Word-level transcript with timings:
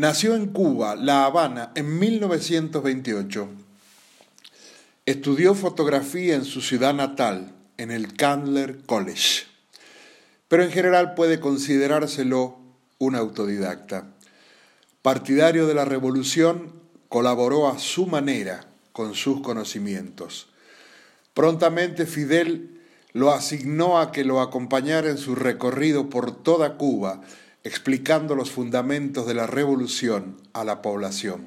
Nació 0.00 0.34
en 0.34 0.46
Cuba, 0.46 0.96
La 0.96 1.26
Habana, 1.26 1.72
en 1.74 1.98
1928. 1.98 3.48
Estudió 5.04 5.54
fotografía 5.54 6.36
en 6.36 6.46
su 6.46 6.62
ciudad 6.62 6.94
natal, 6.94 7.52
en 7.76 7.90
el 7.90 8.14
Candler 8.14 8.78
College, 8.86 9.42
pero 10.48 10.64
en 10.64 10.70
general 10.70 11.12
puede 11.12 11.38
considerárselo 11.38 12.56
un 12.96 13.14
autodidacta. 13.14 14.06
Partidario 15.02 15.66
de 15.66 15.74
la 15.74 15.84
revolución, 15.84 16.72
colaboró 17.10 17.68
a 17.68 17.78
su 17.78 18.06
manera 18.06 18.68
con 18.92 19.14
sus 19.14 19.42
conocimientos. 19.42 20.48
Prontamente 21.34 22.06
Fidel 22.06 22.80
lo 23.12 23.32
asignó 23.32 24.00
a 24.00 24.12
que 24.12 24.24
lo 24.24 24.40
acompañara 24.40 25.10
en 25.10 25.18
su 25.18 25.34
recorrido 25.34 26.08
por 26.08 26.42
toda 26.42 26.78
Cuba, 26.78 27.20
explicando 27.64 28.34
los 28.34 28.50
fundamentos 28.50 29.26
de 29.26 29.34
la 29.34 29.46
revolución 29.46 30.36
a 30.52 30.64
la 30.64 30.82
población. 30.82 31.46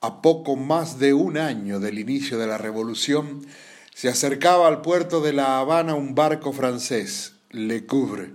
A 0.00 0.22
poco 0.22 0.56
más 0.56 0.98
de 0.98 1.14
un 1.14 1.36
año 1.36 1.80
del 1.80 1.98
inicio 1.98 2.38
de 2.38 2.46
la 2.46 2.58
revolución, 2.58 3.46
se 3.94 4.08
acercaba 4.08 4.68
al 4.68 4.82
puerto 4.82 5.20
de 5.20 5.32
La 5.32 5.58
Habana 5.58 5.94
un 5.94 6.14
barco 6.14 6.52
francés, 6.52 7.34
Le 7.50 7.86
Couvre, 7.86 8.32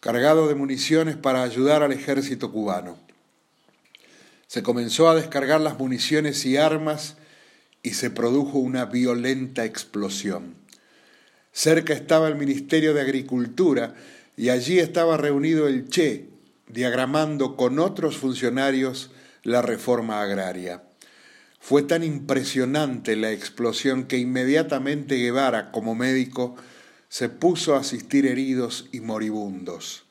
cargado 0.00 0.48
de 0.48 0.54
municiones 0.54 1.16
para 1.16 1.42
ayudar 1.42 1.82
al 1.82 1.92
ejército 1.92 2.52
cubano. 2.52 2.98
Se 4.46 4.62
comenzó 4.62 5.08
a 5.08 5.14
descargar 5.14 5.60
las 5.60 5.78
municiones 5.78 6.44
y 6.44 6.56
armas 6.56 7.16
y 7.82 7.94
se 7.94 8.10
produjo 8.10 8.58
una 8.58 8.84
violenta 8.84 9.64
explosión. 9.64 10.54
Cerca 11.52 11.92
estaba 11.92 12.28
el 12.28 12.36
Ministerio 12.36 12.94
de 12.94 13.00
Agricultura 13.00 13.94
y 14.42 14.50
allí 14.50 14.80
estaba 14.80 15.16
reunido 15.16 15.68
el 15.68 15.88
Che, 15.88 16.28
diagramando 16.66 17.56
con 17.56 17.78
otros 17.78 18.16
funcionarios 18.16 19.12
la 19.44 19.62
reforma 19.62 20.20
agraria. 20.20 20.82
Fue 21.60 21.84
tan 21.84 22.02
impresionante 22.02 23.14
la 23.14 23.30
explosión 23.30 24.02
que 24.02 24.18
inmediatamente 24.18 25.14
Guevara, 25.14 25.70
como 25.70 25.94
médico, 25.94 26.56
se 27.08 27.28
puso 27.28 27.76
a 27.76 27.78
asistir 27.78 28.26
heridos 28.26 28.88
y 28.90 28.98
moribundos. 28.98 30.06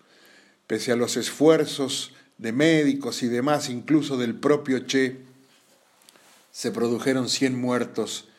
Pese 0.66 0.94
a 0.94 0.96
los 0.96 1.18
esfuerzos 1.18 2.14
de 2.38 2.54
médicos 2.54 3.24
y 3.24 3.28
demás, 3.28 3.68
incluso 3.68 4.16
del 4.16 4.36
propio 4.36 4.86
Che, 4.86 5.18
se 6.54 6.72
produjeron 6.72 7.28
100 7.28 7.60
muertos 7.60 8.30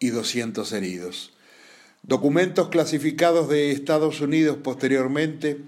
y 0.00 0.08
200 0.08 0.72
heridos. 0.72 1.34
Documentos 2.02 2.68
clasificados 2.68 3.48
de 3.48 3.72
Estados 3.72 4.20
Unidos 4.20 4.58
posteriormente 4.62 5.58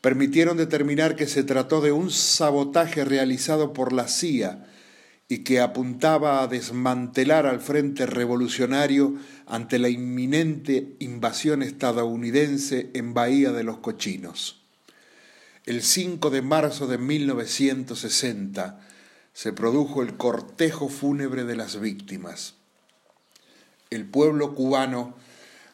permitieron 0.00 0.56
determinar 0.56 1.16
que 1.16 1.26
se 1.26 1.44
trató 1.44 1.80
de 1.80 1.92
un 1.92 2.10
sabotaje 2.10 3.04
realizado 3.04 3.72
por 3.72 3.92
la 3.92 4.08
CIA 4.08 4.66
y 5.28 5.38
que 5.38 5.60
apuntaba 5.60 6.42
a 6.42 6.46
desmantelar 6.46 7.46
al 7.46 7.60
Frente 7.60 8.06
Revolucionario 8.06 9.14
ante 9.46 9.78
la 9.78 9.88
inminente 9.88 10.94
invasión 10.98 11.62
estadounidense 11.62 12.90
en 12.94 13.14
Bahía 13.14 13.52
de 13.52 13.64
los 13.64 13.78
Cochinos. 13.78 14.62
El 15.64 15.82
5 15.82 16.30
de 16.30 16.42
marzo 16.42 16.86
de 16.86 16.98
1960 16.98 18.80
se 19.32 19.52
produjo 19.52 20.02
el 20.02 20.16
cortejo 20.16 20.88
fúnebre 20.88 21.44
de 21.44 21.56
las 21.56 21.80
víctimas. 21.80 22.54
El 23.90 24.04
pueblo 24.04 24.54
cubano 24.54 25.14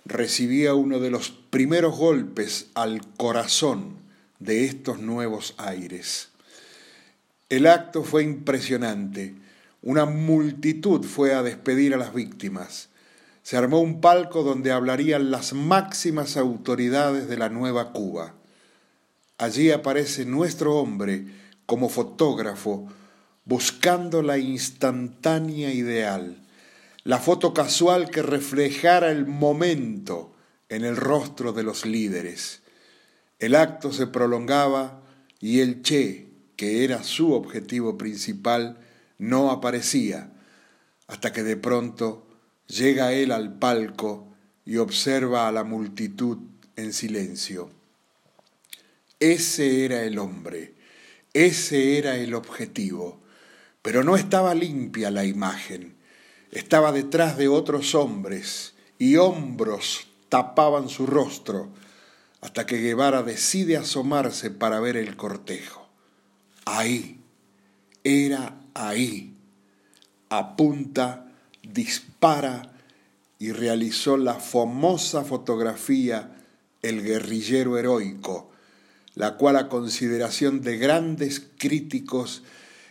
recibía 0.08 0.74
uno 0.74 0.98
de 0.98 1.10
los 1.10 1.30
primeros 1.30 1.96
golpes 1.96 2.68
al 2.74 3.06
corazón 3.16 3.96
de 4.38 4.64
estos 4.64 5.00
nuevos 5.00 5.54
aires. 5.58 6.30
El 7.50 7.66
acto 7.66 8.02
fue 8.02 8.24
impresionante. 8.24 9.34
Una 9.82 10.06
multitud 10.06 11.04
fue 11.04 11.34
a 11.34 11.42
despedir 11.42 11.94
a 11.94 11.98
las 11.98 12.14
víctimas. 12.14 12.88
Se 13.42 13.56
armó 13.56 13.80
un 13.80 14.00
palco 14.00 14.42
donde 14.42 14.72
hablarían 14.72 15.30
las 15.30 15.52
máximas 15.52 16.36
autoridades 16.36 17.28
de 17.28 17.36
la 17.36 17.48
nueva 17.48 17.92
Cuba. 17.92 18.34
Allí 19.36 19.70
aparece 19.70 20.24
nuestro 20.24 20.76
hombre 20.76 21.26
como 21.66 21.88
fotógrafo 21.88 22.88
buscando 23.44 24.22
la 24.22 24.38
instantánea 24.38 25.72
ideal 25.72 26.38
la 27.08 27.18
foto 27.18 27.54
casual 27.54 28.10
que 28.10 28.20
reflejara 28.20 29.10
el 29.10 29.24
momento 29.24 30.36
en 30.68 30.84
el 30.84 30.94
rostro 30.94 31.54
de 31.54 31.62
los 31.62 31.86
líderes. 31.86 32.60
El 33.38 33.54
acto 33.54 33.94
se 33.94 34.06
prolongaba 34.06 35.00
y 35.40 35.60
el 35.60 35.80
Che, 35.80 36.28
que 36.54 36.84
era 36.84 37.02
su 37.02 37.32
objetivo 37.32 37.96
principal, 37.96 38.80
no 39.16 39.50
aparecía, 39.50 40.34
hasta 41.06 41.32
que 41.32 41.42
de 41.44 41.56
pronto 41.56 42.26
llega 42.66 43.14
él 43.14 43.32
al 43.32 43.58
palco 43.58 44.28
y 44.66 44.76
observa 44.76 45.48
a 45.48 45.52
la 45.52 45.64
multitud 45.64 46.36
en 46.76 46.92
silencio. 46.92 47.70
Ese 49.18 49.86
era 49.86 50.02
el 50.02 50.18
hombre, 50.18 50.74
ese 51.32 51.96
era 51.96 52.18
el 52.18 52.34
objetivo, 52.34 53.22
pero 53.80 54.04
no 54.04 54.14
estaba 54.14 54.54
limpia 54.54 55.10
la 55.10 55.24
imagen 55.24 55.96
estaba 56.50 56.92
detrás 56.92 57.36
de 57.36 57.48
otros 57.48 57.94
hombres 57.94 58.74
y 58.98 59.16
hombros 59.16 60.06
tapaban 60.28 60.88
su 60.88 61.06
rostro 61.06 61.70
hasta 62.40 62.66
que 62.66 62.78
Guevara 62.78 63.22
decide 63.22 63.76
asomarse 63.76 64.50
para 64.50 64.80
ver 64.80 64.96
el 64.96 65.16
cortejo. 65.16 65.88
Ahí, 66.64 67.20
era 68.04 68.60
ahí. 68.74 69.34
Apunta, 70.28 71.32
dispara 71.62 72.72
y 73.38 73.52
realizó 73.52 74.16
la 74.16 74.34
famosa 74.34 75.24
fotografía 75.24 76.34
El 76.82 77.02
guerrillero 77.02 77.76
heroico, 77.76 78.50
la 79.14 79.36
cual 79.36 79.56
a 79.56 79.68
consideración 79.68 80.60
de 80.60 80.78
grandes 80.78 81.44
críticos 81.58 82.44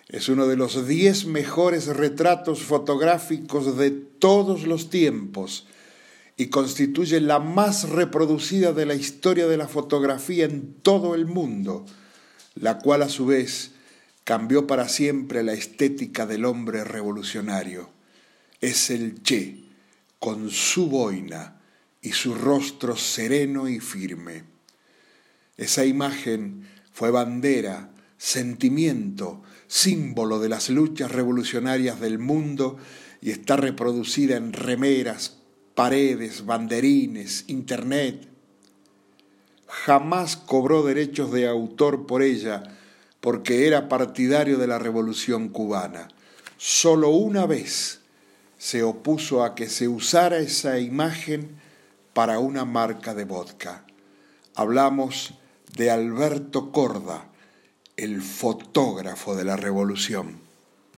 es 0.10 0.30
uno 0.30 0.48
de 0.48 0.56
los 0.56 0.88
diez 0.88 1.26
mejores 1.26 1.88
retratos 1.88 2.62
fotográficos 2.62 3.78
de 3.78 3.92
todos 3.92 4.66
los 4.66 4.90
tiempos 4.90 5.68
y 6.38 6.48
constituye 6.48 7.20
la 7.20 7.40
más 7.40 7.90
reproducida 7.90 8.72
de 8.72 8.86
la 8.86 8.94
historia 8.94 9.48
de 9.48 9.58
la 9.58 9.68
fotografía 9.68 10.46
en 10.46 10.76
todo 10.82 11.16
el 11.16 11.26
mundo, 11.26 11.86
la 12.56 12.78
cual 12.78 13.02
a 13.02 13.10
su 13.10 13.26
vez 13.26 13.72
cambió 14.24 14.68
para 14.68 14.88
siempre 14.88 15.44
la 15.44 15.54
estética 15.54 16.26
del 16.26 16.46
hombre 16.46 16.84
revolucionario. 16.84 17.90
Es 18.62 18.90
el 18.90 19.22
Che, 19.24 19.64
con 20.20 20.50
su 20.52 20.88
boina 20.88 21.60
y 22.02 22.12
su 22.12 22.34
rostro 22.34 22.96
sereno 22.96 23.68
y 23.68 23.80
firme. 23.80 24.44
Esa 25.58 25.86
imagen 25.86 26.68
fue 26.92 27.10
bandera, 27.12 27.92
sentimiento, 28.18 29.42
símbolo 29.68 30.40
de 30.40 30.50
las 30.50 30.70
luchas 30.70 31.12
revolucionarias 31.12 32.00
del 32.00 32.20
mundo 32.20 32.78
y 33.22 33.32
está 33.32 33.58
reproducida 33.58 34.38
en 34.38 34.54
remeras, 34.54 35.38
paredes, 35.76 36.46
banderines, 36.46 37.46
internet. 37.48 38.28
Jamás 39.68 40.38
cobró 40.38 40.84
derechos 40.84 41.32
de 41.32 41.48
autor 41.48 42.08
por 42.08 42.22
ella 42.22 42.64
porque 43.22 43.68
era 43.68 43.90
partidario 43.90 44.58
de 44.58 44.68
la 44.68 44.80
revolución 44.80 45.50
cubana. 45.50 46.08
Solo 46.58 47.10
una 47.10 47.46
vez 47.46 48.00
se 48.58 48.84
opuso 48.84 49.44
a 49.44 49.54
que 49.54 49.70
se 49.70 49.88
usara 49.88 50.40
esa 50.40 50.80
imagen 50.80 51.60
para 52.14 52.40
una 52.40 52.66
marca 52.66 53.14
de 53.14 53.26
vodka. 53.26 53.86
Hablamos 54.56 55.36
de 55.76 55.92
Alberto 55.92 56.72
Corda, 56.72 57.30
el 57.98 58.22
fotógrafo 58.22 59.36
de 59.36 59.44
la 59.44 59.58
revolución. 59.58 60.47